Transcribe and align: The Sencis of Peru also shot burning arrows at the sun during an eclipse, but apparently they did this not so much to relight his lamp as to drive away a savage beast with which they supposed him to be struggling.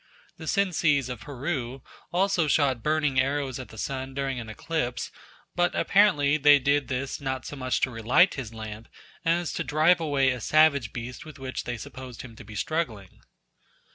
The 0.37 0.47
Sencis 0.47 1.09
of 1.09 1.19
Peru 1.19 1.83
also 2.11 2.47
shot 2.47 2.81
burning 2.81 3.19
arrows 3.19 3.59
at 3.59 3.67
the 3.69 3.77
sun 3.77 4.15
during 4.15 4.39
an 4.39 4.49
eclipse, 4.49 5.11
but 5.55 5.75
apparently 5.75 6.37
they 6.37 6.57
did 6.57 6.87
this 6.87 7.21
not 7.21 7.45
so 7.45 7.55
much 7.55 7.81
to 7.81 7.91
relight 7.91 8.33
his 8.33 8.51
lamp 8.51 8.87
as 9.23 9.53
to 9.53 9.63
drive 9.63 9.99
away 9.99 10.31
a 10.31 10.41
savage 10.41 10.91
beast 10.91 11.23
with 11.23 11.37
which 11.37 11.65
they 11.65 11.77
supposed 11.77 12.23
him 12.23 12.35
to 12.35 12.43
be 12.43 12.55
struggling. 12.55 13.21